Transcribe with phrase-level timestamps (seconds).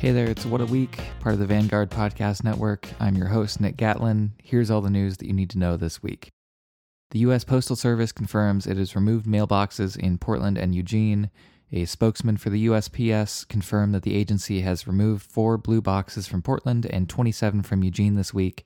[0.00, 2.88] Hey there, it's What a Week, part of the Vanguard Podcast Network.
[2.98, 4.32] I'm your host, Nick Gatlin.
[4.42, 6.30] Here's all the news that you need to know this week.
[7.10, 7.44] The U.S.
[7.44, 11.28] Postal Service confirms it has removed mailboxes in Portland and Eugene.
[11.70, 16.40] A spokesman for the USPS confirmed that the agency has removed four blue boxes from
[16.40, 18.64] Portland and 27 from Eugene this week.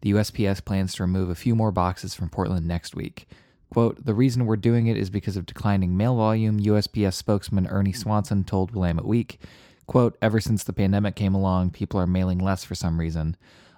[0.00, 3.28] The USPS plans to remove a few more boxes from Portland next week.
[3.70, 7.92] Quote, the reason we're doing it is because of declining mail volume, USPS spokesman Ernie
[7.92, 9.38] Swanson told Willamette Week.
[9.86, 13.36] Quote, ever since the pandemic came along, people are mailing less for some reason.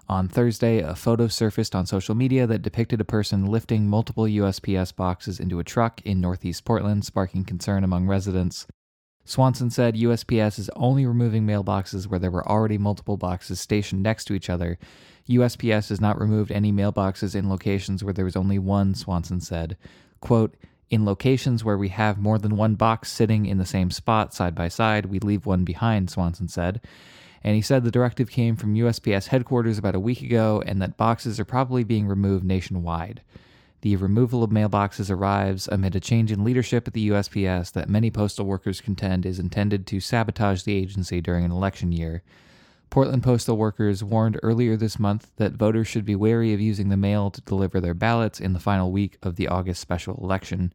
[0.08, 4.94] On Thursday, a photo surfaced on social media that depicted a person lifting multiple USPS
[4.94, 8.66] boxes into a truck in northeast Portland, sparking concern among residents.
[9.24, 14.26] Swanson said USPS is only removing mailboxes where there were already multiple boxes stationed next
[14.26, 14.78] to each other.
[15.26, 19.78] USPS has not removed any mailboxes in locations where there was only one, Swanson said.
[20.20, 20.54] Quote,
[20.94, 24.54] in locations where we have more than one box sitting in the same spot side
[24.54, 26.80] by side, we leave one behind, Swanson said.
[27.42, 30.96] And he said the directive came from USPS headquarters about a week ago and that
[30.96, 33.20] boxes are probably being removed nationwide.
[33.82, 38.10] The removal of mailboxes arrives amid a change in leadership at the USPS that many
[38.10, 42.22] postal workers contend is intended to sabotage the agency during an election year.
[42.94, 46.96] Portland postal workers warned earlier this month that voters should be wary of using the
[46.96, 50.72] mail to deliver their ballots in the final week of the August special election.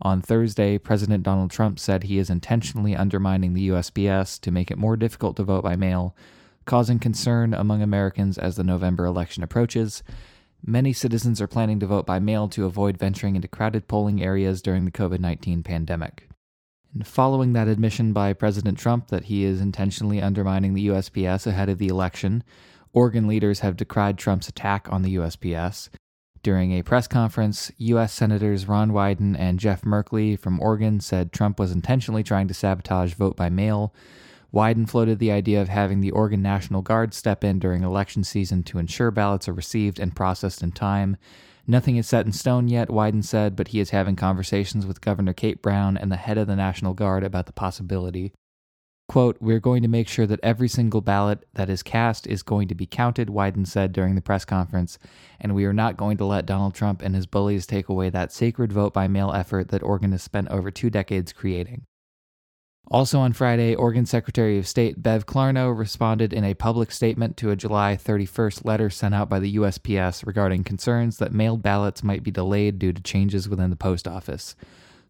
[0.00, 4.78] On Thursday, President Donald Trump said he is intentionally undermining the USPS to make it
[4.78, 6.14] more difficult to vote by mail,
[6.64, 10.04] causing concern among Americans as the November election approaches.
[10.64, 14.62] Many citizens are planning to vote by mail to avoid venturing into crowded polling areas
[14.62, 16.27] during the COVID 19 pandemic.
[16.94, 21.68] And following that admission by President Trump that he is intentionally undermining the USPS ahead
[21.68, 22.42] of the election,
[22.92, 25.90] Oregon leaders have decried Trump's attack on the USPS.
[26.42, 28.12] During a press conference, U.S.
[28.12, 33.14] Senators Ron Wyden and Jeff Merkley from Oregon said Trump was intentionally trying to sabotage
[33.14, 33.92] vote by mail.
[34.52, 38.62] Wyden floated the idea of having the Oregon National Guard step in during election season
[38.64, 41.18] to ensure ballots are received and processed in time.
[41.66, 45.34] Nothing is set in stone yet, Wyden said, but he is having conversations with Governor
[45.34, 48.32] Kate Brown and the head of the National Guard about the possibility.
[49.06, 52.68] Quote, We're going to make sure that every single ballot that is cast is going
[52.68, 54.98] to be counted, Wyden said during the press conference,
[55.38, 58.32] and we are not going to let Donald Trump and his bullies take away that
[58.32, 61.84] sacred vote by mail effort that Oregon has spent over two decades creating.
[62.90, 67.50] Also on Friday, Oregon Secretary of State Bev Clarno responded in a public statement to
[67.50, 72.22] a July 31st letter sent out by the USPS regarding concerns that mailed ballots might
[72.22, 74.56] be delayed due to changes within the post office.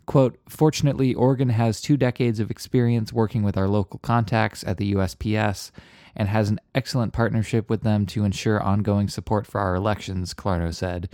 [0.06, 4.94] Quote, fortunately, Oregon has two decades of experience working with our local contacts at the
[4.94, 5.70] USPS
[6.16, 10.74] and has an excellent partnership with them to ensure ongoing support for our elections, Clarno
[10.74, 11.08] said.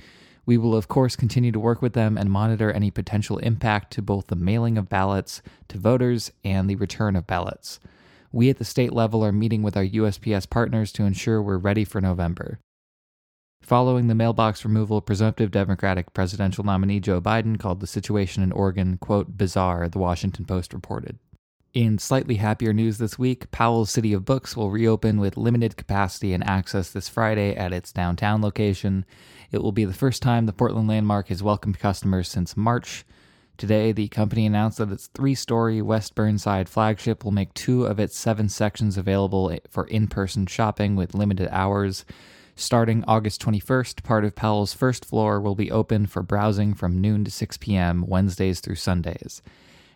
[0.47, 4.03] We will, of course, continue to work with them and monitor any potential impact to
[4.03, 7.81] both the mailing of ballots to voters and the return of ballots.
[8.31, 11.85] We at the state level are meeting with our USPS partners to ensure we're ready
[11.85, 12.59] for November.
[13.63, 18.99] Following the mailbox removal, presumptive Democratic presidential nominee Joe Biden called the situation in Oregon,
[18.99, 21.19] quote, bizarre, the Washington Post reported.
[21.75, 26.33] In slightly happier news this week, Powell's City of Books will reopen with limited capacity
[26.33, 29.05] and access this Friday at its downtown location.
[29.51, 33.05] It will be the first time the Portland landmark has welcomed customers since March.
[33.57, 37.99] Today, the company announced that its three story West Burnside flagship will make two of
[37.99, 42.05] its seven sections available for in person shopping with limited hours.
[42.55, 47.25] Starting August 21st, part of Powell's first floor will be open for browsing from noon
[47.25, 49.43] to 6 p.m., Wednesdays through Sundays.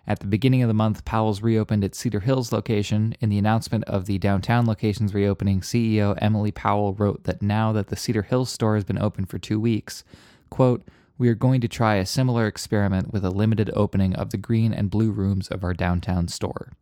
[0.09, 3.15] At the beginning of the month, Powell's reopened its Cedar Hills location.
[3.21, 7.89] In the announcement of the downtown location's reopening, CEO Emily Powell wrote that now that
[7.89, 10.05] the Cedar Hills store has been open for two weeks,
[10.49, 10.89] quote,
[11.19, 14.73] we are going to try a similar experiment with a limited opening of the green
[14.73, 16.73] and blue rooms of our downtown store.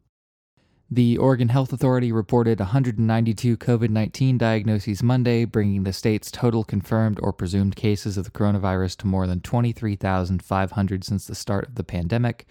[0.88, 7.18] The Oregon Health Authority reported 192 COVID 19 diagnoses Monday, bringing the state's total confirmed
[7.20, 11.82] or presumed cases of the coronavirus to more than 23,500 since the start of the
[11.82, 12.46] pandemic.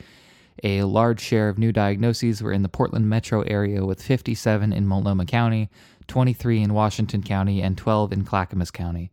[0.66, 4.88] A large share of new diagnoses were in the Portland metro area, with 57 in
[4.88, 5.70] Multnomah County,
[6.08, 9.12] 23 in Washington County, and 12 in Clackamas County.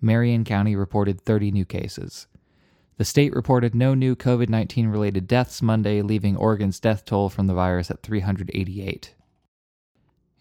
[0.00, 2.26] Marion County reported 30 new cases.
[2.96, 7.48] The state reported no new COVID 19 related deaths Monday, leaving Oregon's death toll from
[7.48, 9.14] the virus at 388.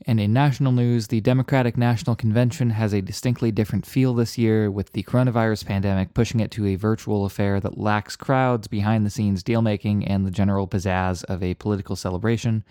[0.06, 4.70] And in national news, the Democratic National Convention has a distinctly different feel this year,
[4.70, 9.10] with the coronavirus pandemic pushing it to a virtual affair that lacks crowds, behind the
[9.10, 12.66] scenes dealmaking, and the general pizzazz of a political celebration.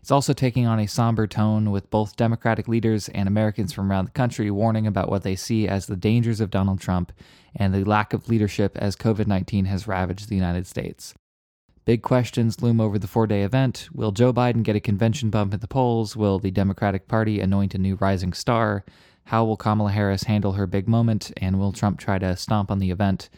[0.00, 4.06] It's also taking on a somber tone, with both Democratic leaders and Americans from around
[4.06, 7.12] the country warning about what they see as the dangers of Donald Trump
[7.54, 11.14] and the lack of leadership as COVID 19 has ravaged the United States.
[11.84, 13.88] Big questions loom over the four day event.
[13.92, 16.16] Will Joe Biden get a convention bump at the polls?
[16.16, 18.84] Will the Democratic Party anoint a new rising star?
[19.24, 21.32] How will Kamala Harris handle her big moment?
[21.38, 23.30] And will Trump try to stomp on the event?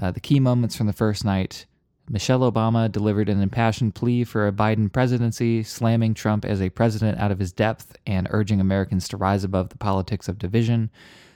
[0.00, 1.66] Uh, the key moments from the first night
[2.08, 7.18] Michelle Obama delivered an impassioned plea for a Biden presidency, slamming Trump as a president
[7.18, 10.90] out of his depth and urging Americans to rise above the politics of division.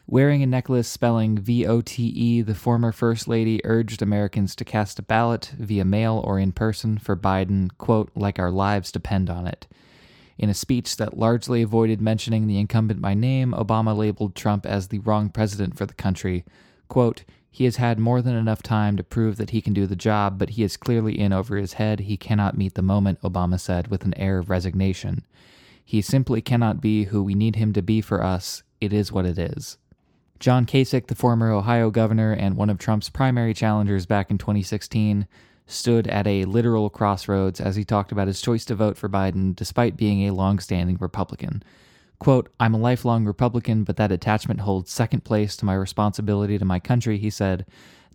[0.08, 5.52] Wearing a necklace spelling VOTE, the former First Lady urged Americans to cast a ballot
[5.58, 9.66] via mail or in person for Biden, quote, like our lives depend on it.
[10.38, 14.88] In a speech that largely avoided mentioning the incumbent by name, Obama labeled Trump as
[14.88, 16.44] the wrong president for the country.
[16.86, 19.96] Quote, he has had more than enough time to prove that he can do the
[19.96, 22.00] job, but he is clearly in over his head.
[22.00, 25.24] He cannot meet the moment, Obama said with an air of resignation.
[25.84, 28.62] He simply cannot be who we need him to be for us.
[28.80, 29.78] It is what it is.
[30.38, 35.26] John Kasich, the former Ohio governor and one of Trump's primary challengers back in 2016,
[35.66, 39.56] stood at a literal crossroads as he talked about his choice to vote for Biden
[39.56, 41.62] despite being a long-standing Republican.
[42.18, 46.64] Quote, I'm a lifelong Republican, but that attachment holds second place to my responsibility to
[46.64, 47.66] my country, he said.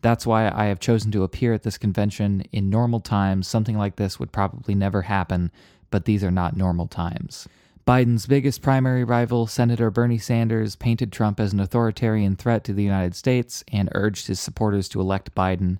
[0.02, 2.44] That's why I have chosen to appear at this convention.
[2.52, 5.52] In normal times, something like this would probably never happen,
[5.92, 7.48] but these are not normal times.
[7.86, 12.84] Biden's biggest primary rival, Senator Bernie Sanders, painted Trump as an authoritarian threat to the
[12.84, 15.80] United States and urged his supporters to elect Biden.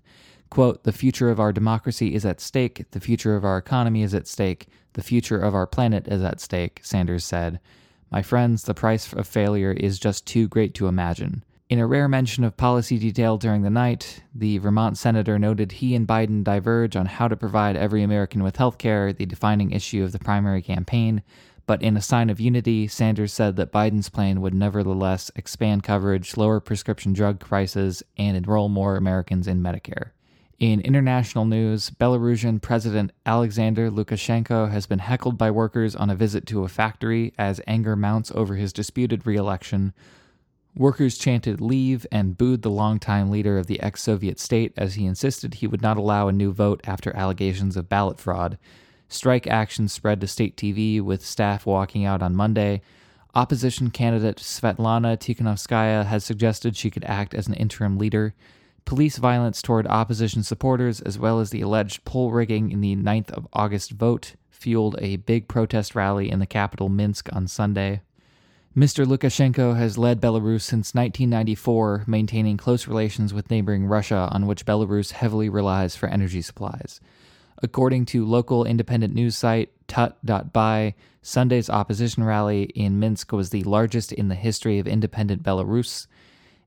[0.50, 4.16] Quote, The future of our democracy is at stake, the future of our economy is
[4.16, 7.60] at stake, the future of our planet is at stake, Sanders said.
[8.10, 11.44] My friends, the price of failure is just too great to imagine.
[11.70, 15.96] In a rare mention of policy detail during the night, the Vermont senator noted he
[15.96, 20.04] and Biden diverge on how to provide every American with health care, the defining issue
[20.04, 21.22] of the primary campaign.
[21.72, 26.36] But in a sign of unity, Sanders said that Biden's plan would nevertheless expand coverage,
[26.36, 30.10] lower prescription drug prices, and enroll more Americans in Medicare.
[30.60, 36.46] In international news, Belarusian President Alexander Lukashenko has been heckled by workers on a visit
[36.48, 39.94] to a factory as anger mounts over his disputed re election.
[40.76, 45.06] Workers chanted leave and booed the longtime leader of the ex Soviet state as he
[45.06, 48.58] insisted he would not allow a new vote after allegations of ballot fraud.
[49.12, 52.82] Strike action spread to state TV with staff walking out on Monday.
[53.36, 58.34] Opposition candidate Svetlana Tikhanovskaya has suggested she could act as an interim leader.
[58.86, 63.32] Police violence toward opposition supporters, as well as the alleged poll rigging in the 9th
[63.32, 68.00] of August vote, fueled a big protest rally in the capital Minsk on Sunday.
[68.76, 69.06] Mr.
[69.06, 75.12] Lukashenko has led Belarus since 1994, maintaining close relations with neighboring Russia, on which Belarus
[75.12, 77.02] heavily relies for energy supplies.
[77.64, 84.12] According to local independent news site tut.by, Sunday's opposition rally in Minsk was the largest
[84.12, 86.08] in the history of independent Belarus.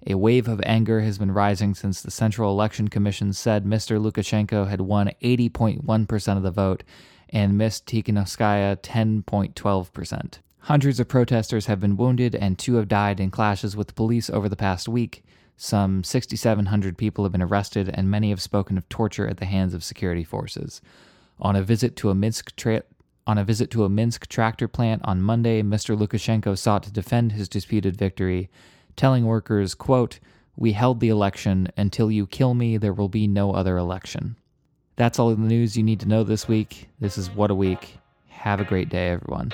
[0.06, 4.00] A wave of anger has been rising since the Central Election Commission said Mr.
[4.00, 6.84] Lukashenko had won 80.1% of the vote
[7.30, 7.82] and Ms.
[7.84, 10.38] Tikhanovskaya 10.12%.
[10.60, 14.30] Hundreds of protesters have been wounded and two have died in clashes with the police
[14.30, 15.24] over the past week.
[15.56, 19.74] Some 6,700 people have been arrested, and many have spoken of torture at the hands
[19.74, 20.80] of security forces.
[21.40, 22.52] On a visit to a Minsk
[23.26, 25.96] on a visit to a Minsk tractor plant on Monday, Mr.
[25.96, 28.50] Lukashenko sought to defend his disputed victory
[28.96, 30.20] telling workers, quote,
[30.56, 31.68] We held the election.
[31.76, 34.36] Until you kill me, there will be no other election.
[34.96, 36.88] That's all the news you need to know this week.
[37.00, 37.98] This is What a Week.
[38.28, 39.52] Have a great day, everyone.